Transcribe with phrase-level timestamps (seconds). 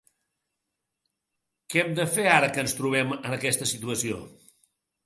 [1.73, 4.25] Què hem de fer ara que ens trobem en aquesta situació?